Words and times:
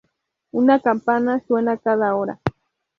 Una 0.51 0.79
campana 0.79 1.43
suena 1.47 1.77
cada 1.77 2.15
hora. 2.15 2.39